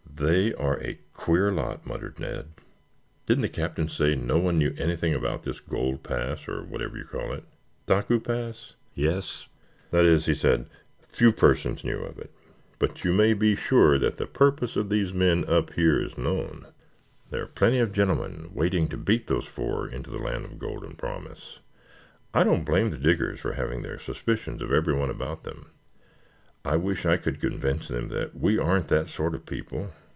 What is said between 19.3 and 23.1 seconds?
four into the land of golden promise. I don't blame the